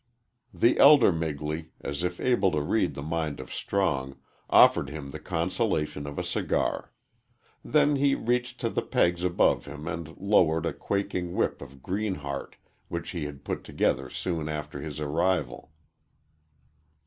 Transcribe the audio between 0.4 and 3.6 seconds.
The elder Migley, as if able to read the mind of